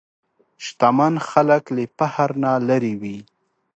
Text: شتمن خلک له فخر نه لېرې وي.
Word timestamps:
شتمن 0.65 1.13
خلک 1.29 1.63
له 1.75 1.83
فخر 1.97 2.29
نه 2.43 2.51
لېرې 2.67 2.93
وي. 3.01 3.17